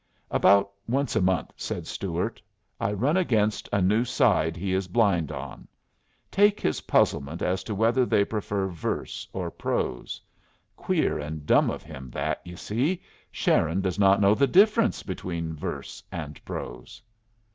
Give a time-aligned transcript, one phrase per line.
[0.31, 2.41] "About once a month," said Stuart,
[2.79, 5.67] "I run against a new side he is blind on.
[6.31, 10.19] Take his puzzlement as to whether they prefer verse or prose.
[10.75, 13.03] Queer and dumb of him that, you see.
[13.31, 17.03] Sharon does not know the difference between verse and prose."